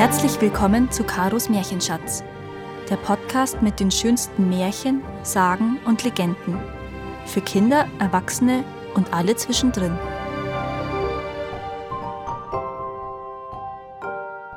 Herzlich 0.00 0.40
willkommen 0.40 0.90
zu 0.90 1.04
Karos 1.04 1.50
Märchenschatz, 1.50 2.24
der 2.88 2.96
Podcast 2.96 3.60
mit 3.60 3.80
den 3.80 3.90
schönsten 3.90 4.48
Märchen, 4.48 5.02
Sagen 5.22 5.78
und 5.84 6.04
Legenden. 6.04 6.58
Für 7.26 7.42
Kinder, 7.42 7.86
Erwachsene 7.98 8.64
und 8.94 9.12
alle 9.12 9.36
zwischendrin. 9.36 9.94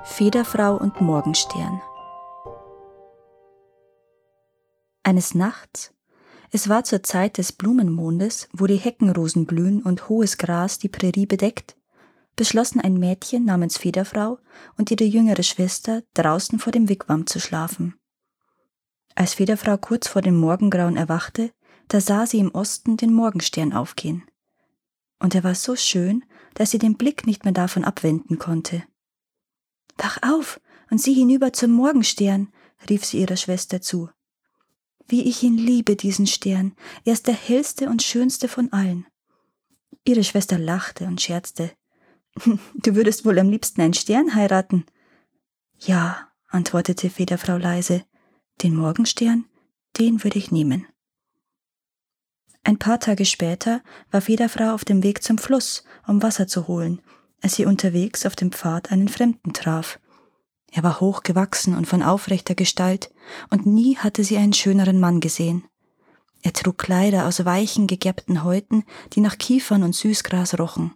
Federfrau 0.06 0.78
und 0.78 1.02
Morgenstern. 1.02 1.82
Eines 5.04 5.36
Nachts, 5.36 5.94
es 6.52 6.70
war 6.70 6.86
zur 6.86 7.04
Zeit 7.04 7.38
des 7.38 7.52
Blumenmondes, 7.52 8.48
wo 8.54 8.66
die 8.66 8.78
Heckenrosen 8.78 9.46
blühen 9.46 9.84
und 9.84 10.08
hohes 10.08 10.38
Gras 10.38 10.80
die 10.80 10.88
Prärie 10.88 11.26
bedeckt, 11.26 11.76
beschlossen 12.36 12.80
ein 12.80 12.96
Mädchen 12.96 13.46
namens 13.46 13.78
Federfrau 13.78 14.40
und 14.78 14.92
ihre 14.92 15.04
jüngere 15.04 15.44
Schwester 15.44 16.04
draußen 16.14 16.60
vor 16.60 16.72
dem 16.72 16.90
Wigwam 16.90 17.28
zu 17.28 17.40
schlafen. 17.40 17.96
Als 19.16 19.36
Federfrau 19.36 19.78
kurz 19.78 20.08
vor 20.08 20.22
dem 20.22 20.36
Morgengrauen 20.36 20.98
erwachte, 20.98 21.52
da 21.88 22.02
sah 22.02 22.26
sie 22.26 22.40
im 22.40 22.52
Osten 22.52 22.98
den 22.98 23.14
Morgenstern 23.14 23.74
aufgehen. 23.74 24.24
Und 25.20 25.36
er 25.36 25.44
war 25.44 25.56
so 25.56 25.76
schön, 25.76 26.26
dass 26.56 26.72
sie 26.72 26.80
den 26.80 26.98
Blick 26.98 27.28
nicht 27.28 27.44
mehr 27.44 27.54
davon 27.54 27.84
abwenden 27.84 28.40
konnte. 28.40 28.84
Wach 29.98 30.18
auf 30.24 30.60
und 30.90 31.00
sieh 31.00 31.14
hinüber 31.14 31.54
zum 31.54 31.72
Morgenstern, 31.72 32.52
rief 32.90 33.06
sie 33.06 33.20
ihrer 33.20 33.38
Schwester 33.38 33.82
zu. 33.82 34.10
Wie 35.08 35.24
ich 35.24 35.44
ihn 35.44 35.58
liebe, 35.58 35.96
diesen 35.96 36.28
Stern, 36.28 36.76
er 37.06 37.14
ist 37.14 37.28
der 37.28 37.36
hellste 37.36 37.90
und 37.90 38.02
schönste 38.02 38.48
von 38.48 38.72
allen. 38.74 39.06
Ihre 40.06 40.24
Schwester 40.24 40.58
lachte 40.58 41.06
und 41.06 41.22
scherzte. 41.22 41.72
Du 42.36 42.96
würdest 42.96 43.26
wohl 43.26 43.38
am 43.40 43.50
liebsten 43.50 43.82
einen 43.82 43.94
Stern 43.94 44.36
heiraten. 44.36 44.86
Ja, 45.78 46.30
antwortete 46.48 47.10
Federfrau 47.10 47.58
leise, 47.58 48.04
den 48.62 48.76
Morgenstern, 48.76 49.46
den 50.00 50.24
würde 50.24 50.40
ich 50.40 50.52
nehmen. 50.52 50.88
Ein 52.64 52.80
paar 52.80 53.00
Tage 53.00 53.26
später 53.26 53.82
war 54.10 54.22
Federfrau 54.22 54.74
auf 54.74 54.86
dem 54.86 55.04
Weg 55.04 55.22
zum 55.22 55.38
Fluss, 55.38 55.84
um 56.08 56.24
Wasser 56.24 56.48
zu 56.48 56.68
holen, 56.68 57.02
als 57.42 57.56
sie 57.56 57.66
unterwegs 57.66 58.26
auf 58.26 58.36
dem 58.36 58.52
Pfad 58.52 58.92
einen 58.92 59.10
Fremden 59.10 59.54
traf. 59.54 60.00
Er 60.72 60.82
war 60.82 61.02
hochgewachsen 61.02 61.76
und 61.76 61.86
von 61.86 62.02
aufrechter 62.02 62.56
Gestalt, 62.56 63.14
und 63.50 63.66
nie 63.66 63.98
hatte 63.98 64.24
sie 64.24 64.38
einen 64.38 64.54
schöneren 64.54 65.00
Mann 65.00 65.20
gesehen. 65.20 65.66
Er 66.42 66.54
trug 66.54 66.78
Kleider 66.78 67.28
aus 67.28 67.46
weichen, 67.46 67.86
gegerbten 67.86 68.44
Häuten, 68.44 68.84
die 69.14 69.22
nach 69.22 69.38
Kiefern 69.38 69.84
und 69.84 69.94
Süßgras 69.94 70.58
rochen. 70.58 70.94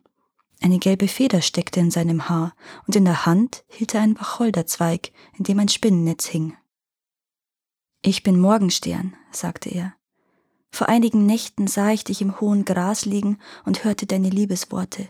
Eine 0.62 0.80
gelbe 0.80 1.08
Feder 1.08 1.42
steckte 1.42 1.80
in 1.80 1.92
seinem 1.92 2.30
Haar, 2.30 2.56
und 2.88 2.96
in 2.96 3.06
der 3.06 3.26
Hand 3.26 3.64
hielt 3.68 3.94
er 3.94 4.02
einen 4.02 4.20
Wacholderzweig, 4.20 5.12
in 5.38 5.44
dem 5.44 5.60
ein 5.60 5.70
Spinnennetz 5.70 6.26
hing. 6.26 6.58
Ich 8.02 8.24
bin 8.24 8.40
Morgenstern, 8.40 9.16
sagte 9.32 9.70
er. 9.70 9.94
Vor 10.72 10.90
einigen 10.90 11.26
Nächten 11.26 11.68
sah 11.68 11.92
ich 11.92 12.04
dich 12.04 12.22
im 12.22 12.40
hohen 12.40 12.66
Gras 12.66 13.06
liegen 13.06 13.40
und 13.66 13.84
hörte 13.84 14.06
deine 14.06 14.30
Liebesworte. 14.30 15.10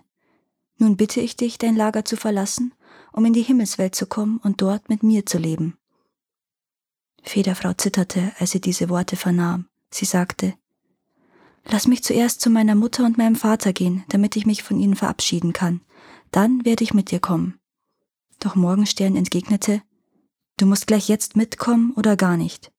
Nun 0.77 0.95
bitte 0.95 1.21
ich 1.21 1.35
dich, 1.35 1.57
dein 1.57 1.75
Lager 1.75 2.05
zu 2.05 2.17
verlassen, 2.17 2.73
um 3.11 3.25
in 3.25 3.33
die 3.33 3.41
Himmelswelt 3.41 3.95
zu 3.95 4.05
kommen 4.05 4.39
und 4.43 4.61
dort 4.61 4.89
mit 4.89 5.03
mir 5.03 5.25
zu 5.25 5.37
leben. 5.37 5.77
Federfrau 7.23 7.73
zitterte, 7.73 8.31
als 8.39 8.51
sie 8.51 8.61
diese 8.61 8.89
Worte 8.89 9.15
vernahm. 9.15 9.67
Sie 9.89 10.05
sagte, 10.05 10.53
Lass 11.69 11.85
mich 11.85 12.01
zuerst 12.01 12.39
zu 12.39 12.49
meiner 12.49 12.75
Mutter 12.75 13.03
und 13.05 13.17
meinem 13.17 13.35
Vater 13.35 13.73
gehen, 13.73 14.05
damit 14.07 14.35
ich 14.37 14.45
mich 14.45 14.63
von 14.63 14.79
ihnen 14.79 14.95
verabschieden 14.95 15.51
kann. 15.51 15.81
Dann 16.31 16.63
werde 16.63 16.83
ich 16.83 16.93
mit 16.93 17.11
dir 17.11 17.19
kommen. 17.19 17.59
Doch 18.39 18.55
Morgenstern 18.55 19.15
entgegnete, 19.15 19.81
Du 20.59 20.65
musst 20.65 20.87
gleich 20.87 21.07
jetzt 21.07 21.35
mitkommen 21.35 21.91
oder 21.95 22.15
gar 22.15 22.35
nicht. 22.35 22.71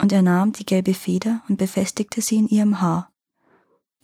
Und 0.00 0.12
er 0.12 0.22
nahm 0.22 0.52
die 0.52 0.64
gelbe 0.64 0.94
Feder 0.94 1.42
und 1.48 1.56
befestigte 1.56 2.20
sie 2.20 2.36
in 2.36 2.46
ihrem 2.46 2.80
Haar. 2.80 3.10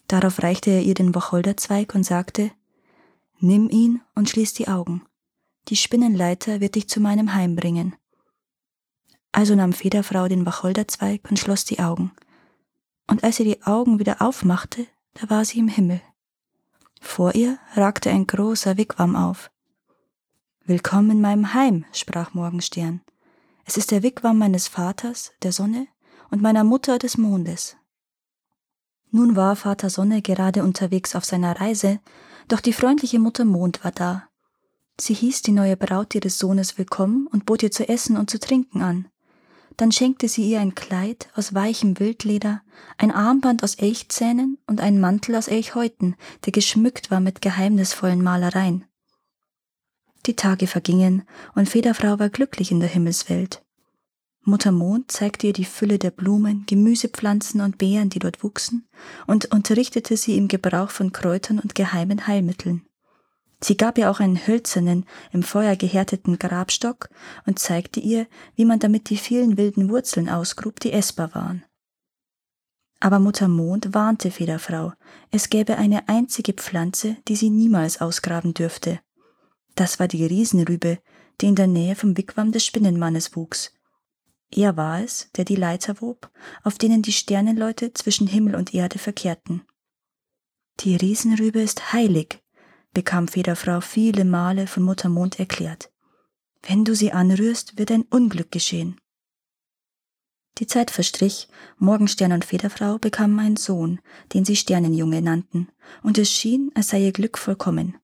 Darauf 0.08 0.42
reichte 0.42 0.70
er 0.70 0.82
ihr 0.82 0.94
den 0.94 1.14
Wacholderzweig 1.14 1.94
und 1.94 2.02
sagte, 2.02 2.50
Nimm 3.38 3.70
ihn 3.70 4.00
und 4.16 4.28
schließ 4.28 4.54
die 4.54 4.66
Augen. 4.66 5.02
Die 5.68 5.76
Spinnenleiter 5.76 6.60
wird 6.60 6.74
dich 6.74 6.88
zu 6.88 6.98
meinem 6.98 7.34
Heim 7.34 7.54
bringen. 7.54 7.94
Also 9.30 9.54
nahm 9.54 9.72
Federfrau 9.72 10.26
den 10.26 10.44
Wacholderzweig 10.44 11.20
und 11.30 11.38
schloss 11.38 11.64
die 11.64 11.78
Augen 11.78 12.10
und 13.08 13.24
als 13.24 13.36
sie 13.36 13.44
die 13.44 13.62
Augen 13.64 13.98
wieder 13.98 14.22
aufmachte, 14.22 14.86
da 15.14 15.28
war 15.28 15.44
sie 15.44 15.58
im 15.58 15.68
Himmel. 15.68 16.00
Vor 17.00 17.34
ihr 17.34 17.58
ragte 17.74 18.10
ein 18.10 18.26
großer 18.26 18.76
Wigwam 18.76 19.16
auf. 19.16 19.50
Willkommen 20.64 21.12
in 21.12 21.20
meinem 21.20 21.54
Heim, 21.54 21.84
sprach 21.92 22.34
Morgenstern. 22.34 23.00
Es 23.64 23.76
ist 23.76 23.90
der 23.90 24.02
Wigwam 24.02 24.38
meines 24.38 24.68
Vaters, 24.68 25.32
der 25.42 25.52
Sonne, 25.52 25.88
und 26.30 26.42
meiner 26.42 26.64
Mutter 26.64 26.98
des 26.98 27.16
Mondes. 27.16 27.76
Nun 29.10 29.36
war 29.36 29.56
Vater 29.56 29.88
Sonne 29.88 30.20
gerade 30.20 30.62
unterwegs 30.62 31.16
auf 31.16 31.24
seiner 31.24 31.58
Reise, 31.58 32.00
doch 32.48 32.60
die 32.60 32.74
freundliche 32.74 33.18
Mutter 33.18 33.46
Mond 33.46 33.82
war 33.82 33.92
da. 33.92 34.28
Sie 35.00 35.14
hieß 35.14 35.42
die 35.42 35.52
neue 35.52 35.76
Braut 35.76 36.14
ihres 36.14 36.38
Sohnes 36.38 36.76
willkommen 36.76 37.26
und 37.28 37.46
bot 37.46 37.62
ihr 37.62 37.70
zu 37.70 37.88
essen 37.88 38.16
und 38.16 38.28
zu 38.28 38.38
trinken 38.38 38.82
an. 38.82 39.08
Dann 39.78 39.92
schenkte 39.92 40.28
sie 40.28 40.50
ihr 40.50 40.60
ein 40.60 40.74
Kleid 40.74 41.28
aus 41.34 41.54
weichem 41.54 42.00
Wildleder, 42.00 42.62
ein 42.98 43.12
Armband 43.12 43.62
aus 43.62 43.76
Elchzähnen 43.76 44.58
und 44.66 44.80
einen 44.80 45.00
Mantel 45.00 45.36
aus 45.36 45.46
Elchhäuten, 45.46 46.16
der 46.44 46.52
geschmückt 46.52 47.12
war 47.12 47.20
mit 47.20 47.40
geheimnisvollen 47.40 48.20
Malereien. 48.20 48.84
Die 50.26 50.34
Tage 50.34 50.66
vergingen, 50.66 51.22
und 51.54 51.68
Federfrau 51.68 52.18
war 52.18 52.28
glücklich 52.28 52.72
in 52.72 52.80
der 52.80 52.88
Himmelswelt. 52.88 53.62
Mutter 54.42 54.72
Mond 54.72 55.12
zeigte 55.12 55.46
ihr 55.46 55.52
die 55.52 55.64
Fülle 55.64 56.00
der 56.00 56.10
Blumen, 56.10 56.64
Gemüsepflanzen 56.66 57.60
und 57.60 57.78
Beeren, 57.78 58.10
die 58.10 58.18
dort 58.18 58.42
wuchsen, 58.42 58.88
und 59.28 59.52
unterrichtete 59.52 60.16
sie 60.16 60.36
im 60.36 60.48
Gebrauch 60.48 60.90
von 60.90 61.12
Kräutern 61.12 61.60
und 61.60 61.76
geheimen 61.76 62.26
Heilmitteln. 62.26 62.87
Sie 63.60 63.76
gab 63.76 63.98
ihr 63.98 64.10
auch 64.10 64.20
einen 64.20 64.46
hölzernen, 64.46 65.04
im 65.32 65.42
Feuer 65.42 65.74
gehärteten 65.74 66.38
Grabstock 66.38 67.08
und 67.44 67.58
zeigte 67.58 67.98
ihr, 67.98 68.26
wie 68.54 68.64
man 68.64 68.78
damit 68.78 69.10
die 69.10 69.16
vielen 69.16 69.56
wilden 69.56 69.90
Wurzeln 69.90 70.28
ausgrub, 70.28 70.78
die 70.78 70.92
essbar 70.92 71.34
waren. 71.34 71.64
Aber 73.00 73.18
Mutter 73.18 73.48
Mond 73.48 73.94
warnte 73.94 74.30
Federfrau, 74.30 74.92
es 75.30 75.50
gäbe 75.50 75.76
eine 75.76 76.08
einzige 76.08 76.52
Pflanze, 76.52 77.16
die 77.28 77.36
sie 77.36 77.50
niemals 77.50 78.00
ausgraben 78.00 78.54
dürfte. 78.54 79.00
Das 79.74 80.00
war 80.00 80.08
die 80.08 80.26
Riesenrübe, 80.26 80.98
die 81.40 81.46
in 81.46 81.54
der 81.54 81.68
Nähe 81.68 81.94
vom 81.94 82.16
Wigwam 82.16 82.50
des 82.50 82.64
Spinnenmannes 82.64 83.36
wuchs. 83.36 83.72
Er 84.50 84.76
war 84.76 85.02
es, 85.02 85.30
der 85.36 85.44
die 85.44 85.56
Leiter 85.56 86.00
wob, 86.00 86.30
auf 86.64 86.78
denen 86.78 87.02
die 87.02 87.12
Sternenleute 87.12 87.92
zwischen 87.92 88.26
Himmel 88.26 88.56
und 88.56 88.74
Erde 88.74 88.98
verkehrten. 88.98 89.62
Die 90.80 90.96
Riesenrübe 90.96 91.60
ist 91.60 91.92
heilig, 91.92 92.42
bekam 92.98 93.28
Federfrau 93.28 93.80
viele 93.80 94.24
Male 94.24 94.66
von 94.66 94.82
Mutter 94.82 95.08
Mond 95.08 95.38
erklärt. 95.38 95.88
Wenn 96.64 96.84
du 96.84 96.96
sie 96.96 97.12
anrührst, 97.12 97.78
wird 97.78 97.92
ein 97.92 98.02
Unglück 98.02 98.50
geschehen. 98.50 99.00
Die 100.58 100.66
Zeit 100.66 100.90
verstrich, 100.90 101.46
Morgenstern 101.76 102.32
und 102.32 102.44
Federfrau 102.44 102.98
bekamen 102.98 103.38
einen 103.38 103.56
Sohn, 103.56 104.00
den 104.34 104.44
sie 104.44 104.56
Sternenjunge 104.56 105.22
nannten, 105.22 105.68
und 106.02 106.18
es 106.18 106.28
schien, 106.28 106.72
als 106.74 106.88
sei 106.88 107.02
ihr 107.02 107.12
Glück 107.12 107.38
vollkommen. 107.38 107.96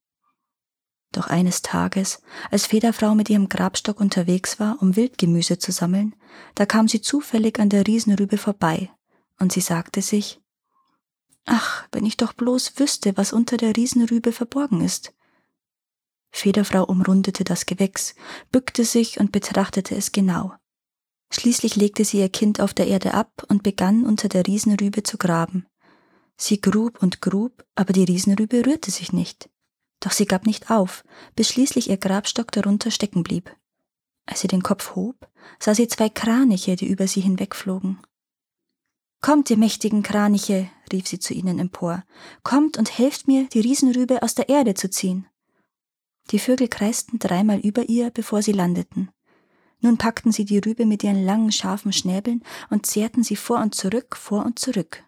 Doch 1.11 1.27
eines 1.27 1.63
Tages, 1.63 2.23
als 2.53 2.67
Federfrau 2.67 3.17
mit 3.17 3.29
ihrem 3.29 3.49
Grabstock 3.49 4.01
unterwegs 4.01 4.61
war, 4.61 4.81
um 4.81 4.95
Wildgemüse 4.95 5.59
zu 5.59 5.73
sammeln, 5.73 6.15
da 6.55 6.67
kam 6.67 6.87
sie 6.87 7.01
zufällig 7.01 7.59
an 7.59 7.69
der 7.69 7.85
Riesenrübe 7.85 8.39
vorbei, 8.39 8.93
und 9.41 9.51
sie 9.53 9.61
sagte 9.61 10.03
sich, 10.03 10.41
Ach, 11.47 11.74
wenn 11.95 12.05
ich 12.05 12.17
doch 12.17 12.33
bloß 12.33 12.79
wüsste, 12.79 13.17
was 13.17 13.33
unter 13.33 13.57
der 13.57 13.77
Riesenrübe 13.77 14.33
verborgen 14.33 14.83
ist. 14.83 15.15
Federfrau 16.31 16.85
umrundete 16.85 17.45
das 17.45 17.67
Gewächs, 17.67 18.15
bückte 18.51 18.85
sich 18.85 19.21
und 19.21 19.31
betrachtete 19.31 19.95
es 19.95 20.11
genau. 20.13 20.53
Schließlich 21.33 21.77
legte 21.77 22.05
sie 22.05 22.19
ihr 22.19 22.29
Kind 22.29 22.61
auf 22.61 22.75
der 22.75 22.89
Erde 22.89 23.15
ab 23.15 23.45
und 23.49 23.63
begann 23.63 24.05
unter 24.05 24.29
der 24.29 24.47
Riesenrübe 24.47 25.05
zu 25.05 25.17
graben. 25.17 25.67
Sie 26.37 26.61
grub 26.61 27.01
und 27.03 27.21
grub, 27.21 27.65
aber 27.77 27.93
die 27.93 28.05
Riesenrübe 28.05 28.67
rührte 28.67 28.91
sich 28.91 29.13
nicht. 29.13 29.49
Doch 30.01 30.13
sie 30.13 30.27
gab 30.27 30.47
nicht 30.47 30.71
auf, 30.71 31.05
bis 31.37 31.49
schließlich 31.49 31.89
ihr 31.89 31.97
Grabstock 31.97 32.51
darunter 32.53 32.91
stecken 32.91 33.23
blieb. 33.23 33.55
Als 34.27 34.41
sie 34.41 34.49
den 34.49 34.63
Kopf 34.63 34.97
hob, 34.97 35.29
sah 35.61 35.75
sie 35.75 35.89
zwei 35.89 36.09
Kraniche, 36.09 36.77
die 36.77 36.87
über 36.87 37.07
sie 37.07 37.21
hinwegflogen. 37.21 38.01
Kommt, 39.25 39.49
ihr 39.49 39.57
mächtigen 39.57 40.03
Kraniche, 40.03 40.69
rief 40.93 41.09
sie 41.09 41.19
zu 41.19 41.33
ihnen 41.33 41.59
empor, 41.59 42.05
kommt 42.43 42.77
und 42.77 42.99
helft 42.99 43.27
mir, 43.27 43.49
die 43.49 43.61
Riesenrübe 43.61 44.23
aus 44.23 44.35
der 44.35 44.51
Erde 44.51 44.75
zu 44.75 44.91
ziehen. 44.91 45.27
Die 46.31 46.39
Vögel 46.39 46.69
kreisten 46.69 47.19
dreimal 47.19 47.59
über 47.59 47.89
ihr, 47.89 48.11
bevor 48.11 48.43
sie 48.43 48.53
landeten. 48.53 49.11
Nun 49.81 49.97
packten 49.97 50.31
sie 50.31 50.45
die 50.45 50.59
Rübe 50.59 50.85
mit 50.85 51.03
ihren 51.03 51.25
langen, 51.25 51.53
scharfen 51.53 51.91
Schnäbeln 51.91 52.45
und 52.69 52.85
zehrten 52.85 53.23
sie 53.23 53.37
vor 53.37 53.61
und 53.63 53.75
zurück, 53.75 54.15
vor 54.15 54.45
und 54.45 54.59
zurück. 54.59 55.03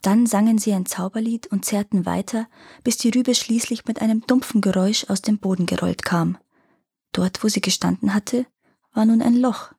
Dann 0.00 0.26
sangen 0.26 0.58
sie 0.58 0.72
ein 0.72 0.86
Zauberlied 0.86 1.46
und 1.46 1.64
zerrten 1.64 2.04
weiter, 2.06 2.48
bis 2.82 2.96
die 2.96 3.10
Rübe 3.10 3.36
schließlich 3.36 3.84
mit 3.84 4.02
einem 4.02 4.26
dumpfen 4.26 4.60
Geräusch 4.60 5.08
aus 5.08 5.22
dem 5.22 5.38
Boden 5.38 5.66
gerollt 5.66 6.04
kam. 6.04 6.38
Dort, 7.12 7.44
wo 7.44 7.48
sie 7.48 7.60
gestanden 7.60 8.14
hatte, 8.14 8.46
war 8.92 9.06
nun 9.06 9.22
ein 9.22 9.36
Loch. 9.36 9.72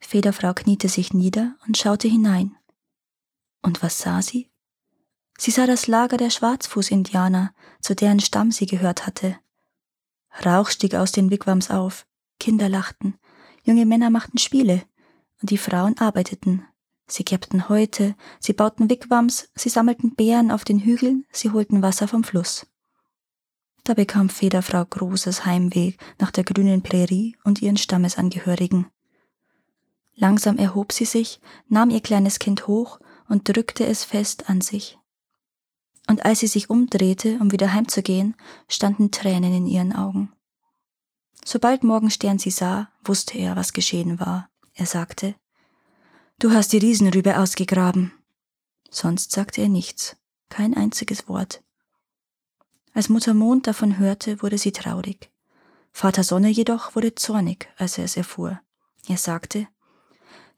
Federfrau 0.00 0.54
kniete 0.54 0.88
sich 0.88 1.12
nieder 1.12 1.56
und 1.66 1.76
schaute 1.76 2.08
hinein. 2.08 2.56
Und 3.62 3.82
was 3.82 3.98
sah 3.98 4.22
sie? 4.22 4.50
Sie 5.36 5.50
sah 5.50 5.66
das 5.66 5.86
Lager 5.86 6.16
der 6.16 6.30
Schwarzfuß-Indianer, 6.30 7.54
zu 7.80 7.94
deren 7.94 8.20
Stamm 8.20 8.50
sie 8.50 8.66
gehört 8.66 9.06
hatte. 9.06 9.38
Rauch 10.44 10.68
stieg 10.68 10.94
aus 10.94 11.12
den 11.12 11.30
Wigwams 11.30 11.70
auf, 11.70 12.06
Kinder 12.40 12.68
lachten, 12.68 13.18
junge 13.64 13.86
Männer 13.86 14.10
machten 14.10 14.38
Spiele, 14.38 14.82
und 15.40 15.50
die 15.50 15.58
Frauen 15.58 15.96
arbeiteten. 15.98 16.64
Sie 17.06 17.24
kerbten 17.24 17.68
Häute, 17.68 18.14
sie 18.38 18.52
bauten 18.52 18.90
Wigwams, 18.90 19.50
sie 19.54 19.68
sammelten 19.68 20.14
Beeren 20.14 20.50
auf 20.50 20.64
den 20.64 20.80
Hügeln, 20.80 21.24
sie 21.32 21.50
holten 21.50 21.82
Wasser 21.82 22.06
vom 22.08 22.22
Fluss. 22.22 22.66
Da 23.84 23.94
bekam 23.94 24.28
Federfrau 24.28 24.84
großes 24.84 25.46
Heimweh 25.46 25.94
nach 26.18 26.30
der 26.30 26.44
grünen 26.44 26.82
Prärie 26.82 27.36
und 27.44 27.62
ihren 27.62 27.78
Stammesangehörigen. 27.78 28.86
Langsam 30.20 30.58
erhob 30.58 30.92
sie 30.92 31.04
sich, 31.04 31.40
nahm 31.68 31.90
ihr 31.90 32.00
kleines 32.00 32.40
Kind 32.40 32.66
hoch 32.66 32.98
und 33.28 33.48
drückte 33.48 33.86
es 33.86 34.04
fest 34.04 34.50
an 34.50 34.60
sich. 34.60 34.98
Und 36.08 36.24
als 36.24 36.40
sie 36.40 36.48
sich 36.48 36.70
umdrehte, 36.70 37.38
um 37.40 37.52
wieder 37.52 37.72
heimzugehen, 37.72 38.34
standen 38.68 39.12
Tränen 39.12 39.54
in 39.54 39.66
ihren 39.66 39.94
Augen. 39.94 40.32
Sobald 41.44 41.84
Morgenstern 41.84 42.38
sie 42.38 42.50
sah, 42.50 42.90
wusste 43.04 43.38
er, 43.38 43.54
was 43.54 43.72
geschehen 43.72 44.18
war. 44.18 44.50
Er 44.74 44.86
sagte, 44.86 45.36
Du 46.40 46.52
hast 46.52 46.72
die 46.72 46.78
Riesenrübe 46.78 47.38
ausgegraben. 47.38 48.12
Sonst 48.90 49.32
sagte 49.32 49.60
er 49.60 49.68
nichts, 49.68 50.16
kein 50.48 50.74
einziges 50.74 51.28
Wort. 51.28 51.62
Als 52.92 53.08
Mutter 53.08 53.34
Mond 53.34 53.66
davon 53.66 53.98
hörte, 53.98 54.42
wurde 54.42 54.58
sie 54.58 54.72
traurig. 54.72 55.30
Vater 55.92 56.24
Sonne 56.24 56.48
jedoch 56.48 56.96
wurde 56.96 57.14
zornig, 57.14 57.68
als 57.76 57.98
er 57.98 58.04
es 58.04 58.16
erfuhr. 58.16 58.60
Er 59.08 59.16
sagte, 59.16 59.68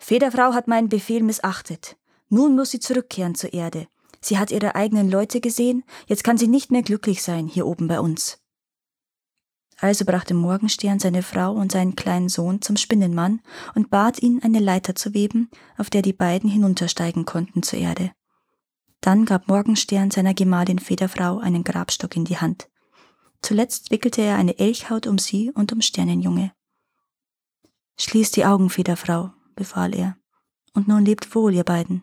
Federfrau 0.00 0.54
hat 0.54 0.66
meinen 0.66 0.88
Befehl 0.88 1.22
missachtet. 1.22 1.96
Nun 2.30 2.56
muss 2.56 2.70
sie 2.70 2.80
zurückkehren 2.80 3.34
zur 3.34 3.52
Erde. 3.52 3.86
Sie 4.20 4.38
hat 4.38 4.50
ihre 4.50 4.74
eigenen 4.74 5.10
Leute 5.10 5.40
gesehen, 5.40 5.84
jetzt 6.06 6.24
kann 6.24 6.38
sie 6.38 6.48
nicht 6.48 6.72
mehr 6.72 6.82
glücklich 6.82 7.22
sein 7.22 7.46
hier 7.46 7.66
oben 7.66 7.86
bei 7.86 8.00
uns. 8.00 8.38
Also 9.78 10.04
brachte 10.04 10.34
Morgenstern 10.34 10.98
seine 10.98 11.22
Frau 11.22 11.52
und 11.52 11.72
seinen 11.72 11.96
kleinen 11.96 12.28
Sohn 12.28 12.60
zum 12.60 12.76
Spinnenmann 12.76 13.40
und 13.74 13.90
bat 13.90 14.20
ihn, 14.20 14.42
eine 14.42 14.58
Leiter 14.58 14.94
zu 14.94 15.14
weben, 15.14 15.50
auf 15.78 15.90
der 15.90 16.02
die 16.02 16.12
beiden 16.12 16.50
hinuntersteigen 16.50 17.24
konnten 17.24 17.62
zur 17.62 17.78
Erde. 17.78 18.10
Dann 19.00 19.24
gab 19.24 19.48
Morgenstern 19.48 20.10
seiner 20.10 20.34
Gemahlin 20.34 20.78
Federfrau 20.78 21.38
einen 21.38 21.64
Grabstock 21.64 22.16
in 22.16 22.24
die 22.24 22.36
Hand. 22.36 22.68
Zuletzt 23.42 23.90
wickelte 23.90 24.20
er 24.20 24.36
eine 24.36 24.58
Elchhaut 24.58 25.06
um 25.06 25.18
sie 25.18 25.50
und 25.52 25.72
um 25.72 25.80
Sternenjunge. 25.80 26.52
Schließ 27.98 28.32
die 28.32 28.44
Augen, 28.44 28.68
Federfrau, 28.68 29.32
befahl 29.60 29.94
er. 29.94 30.16
Und 30.72 30.88
nun 30.88 31.04
lebt 31.04 31.34
wohl, 31.34 31.54
ihr 31.54 31.64
beiden. 31.64 32.02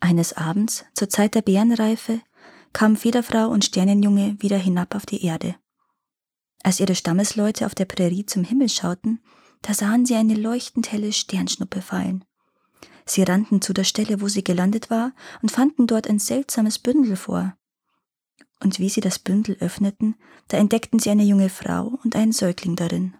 Eines 0.00 0.32
Abends, 0.32 0.86
zur 0.94 1.10
Zeit 1.10 1.34
der 1.34 1.42
Bärenreife, 1.42 2.20
kamen 2.72 2.96
Federfrau 2.96 3.48
und 3.48 3.64
Sternenjunge 3.64 4.36
wieder 4.40 4.56
hinab 4.56 4.94
auf 4.94 5.04
die 5.04 5.22
Erde. 5.22 5.54
Als 6.62 6.80
ihre 6.80 6.94
Stammesleute 6.94 7.66
auf 7.66 7.74
der 7.74 7.84
Prärie 7.84 8.24
zum 8.24 8.42
Himmel 8.42 8.68
schauten, 8.70 9.20
da 9.60 9.74
sahen 9.74 10.06
sie 10.06 10.14
eine 10.14 10.34
leuchtend 10.34 10.90
helle 10.92 11.12
Sternschnuppe 11.12 11.82
fallen. 11.82 12.24
Sie 13.04 13.22
rannten 13.22 13.60
zu 13.60 13.72
der 13.72 13.84
Stelle, 13.84 14.20
wo 14.20 14.28
sie 14.28 14.42
gelandet 14.42 14.90
war, 14.90 15.12
und 15.42 15.52
fanden 15.52 15.86
dort 15.86 16.08
ein 16.08 16.18
seltsames 16.18 16.78
Bündel 16.78 17.16
vor. 17.16 17.56
Und 18.62 18.78
wie 18.78 18.88
sie 18.88 19.02
das 19.02 19.18
Bündel 19.18 19.56
öffneten, 19.60 20.16
da 20.48 20.56
entdeckten 20.56 20.98
sie 20.98 21.10
eine 21.10 21.24
junge 21.24 21.50
Frau 21.50 21.98
und 22.02 22.16
einen 22.16 22.32
Säugling 22.32 22.74
darin. 22.74 23.14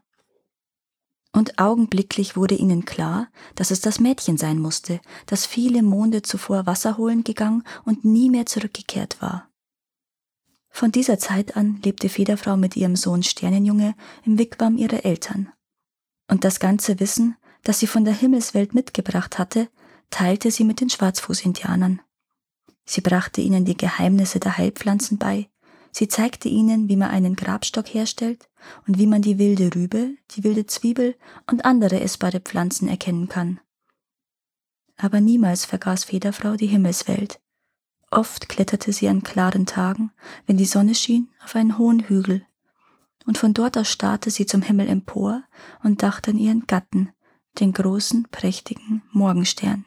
Und 1.36 1.58
augenblicklich 1.58 2.34
wurde 2.34 2.54
ihnen 2.54 2.86
klar, 2.86 3.28
dass 3.56 3.70
es 3.70 3.82
das 3.82 4.00
Mädchen 4.00 4.38
sein 4.38 4.58
musste, 4.58 5.02
das 5.26 5.44
viele 5.44 5.82
Monde 5.82 6.22
zuvor 6.22 6.64
Wasser 6.64 6.96
holen 6.96 7.24
gegangen 7.24 7.62
und 7.84 8.06
nie 8.06 8.30
mehr 8.30 8.46
zurückgekehrt 8.46 9.20
war. 9.20 9.46
Von 10.70 10.92
dieser 10.92 11.18
Zeit 11.18 11.54
an 11.54 11.78
lebte 11.84 12.08
Federfrau 12.08 12.56
mit 12.56 12.74
ihrem 12.74 12.96
Sohn 12.96 13.22
Sternenjunge 13.22 13.94
im 14.24 14.38
Wigwam 14.38 14.78
ihrer 14.78 15.04
Eltern. 15.04 15.52
Und 16.26 16.42
das 16.42 16.58
ganze 16.58 17.00
Wissen, 17.00 17.36
das 17.64 17.80
sie 17.80 17.86
von 17.86 18.06
der 18.06 18.14
Himmelswelt 18.14 18.74
mitgebracht 18.74 19.38
hatte, 19.38 19.68
teilte 20.08 20.50
sie 20.50 20.64
mit 20.64 20.80
den 20.80 20.88
Schwarzfußindianern. 20.88 22.00
Sie 22.86 23.02
brachte 23.02 23.42
ihnen 23.42 23.66
die 23.66 23.76
Geheimnisse 23.76 24.40
der 24.40 24.56
Heilpflanzen 24.56 25.18
bei, 25.18 25.50
sie 25.96 26.08
zeigte 26.08 26.48
ihnen, 26.48 26.88
wie 26.88 26.96
man 26.96 27.10
einen 27.10 27.36
Grabstock 27.36 27.86
herstellt 27.86 28.48
und 28.86 28.98
wie 28.98 29.06
man 29.06 29.22
die 29.22 29.38
wilde 29.38 29.74
Rübe, 29.74 30.16
die 30.32 30.44
wilde 30.44 30.66
Zwiebel 30.66 31.16
und 31.50 31.64
andere 31.64 32.00
essbare 32.00 32.40
Pflanzen 32.40 32.88
erkennen 32.88 33.28
kann. 33.28 33.60
Aber 34.96 35.20
niemals 35.20 35.64
vergaß 35.64 36.04
Federfrau 36.04 36.56
die 36.56 36.66
Himmelswelt, 36.66 37.40
Oft 38.10 38.48
kletterte 38.48 38.92
sie 38.92 39.08
an 39.08 39.22
klaren 39.22 39.66
Tagen, 39.66 40.12
wenn 40.46 40.56
die 40.56 40.64
Sonne 40.64 40.94
schien, 40.94 41.28
auf 41.42 41.56
einen 41.56 41.76
hohen 41.76 42.00
Hügel. 42.00 42.46
Und 43.26 43.38
von 43.38 43.52
dort 43.52 43.76
aus 43.76 43.90
starrte 43.90 44.30
sie 44.30 44.46
zum 44.46 44.62
Himmel 44.62 44.88
empor 44.88 45.42
und 45.82 46.02
dachte 46.02 46.30
an 46.30 46.38
ihren 46.38 46.66
Gatten, 46.66 47.10
den 47.58 47.72
großen, 47.72 48.28
prächtigen 48.30 49.02
Morgenstern. 49.10 49.84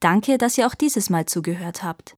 Danke, 0.00 0.38
dass 0.38 0.56
ihr 0.56 0.66
auch 0.68 0.76
dieses 0.76 1.10
Mal 1.10 1.26
zugehört 1.26 1.82
habt. 1.82 2.17